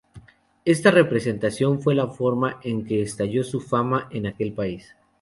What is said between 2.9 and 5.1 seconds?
estalló su fama en aquel país.